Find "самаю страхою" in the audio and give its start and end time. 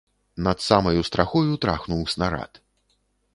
0.67-1.53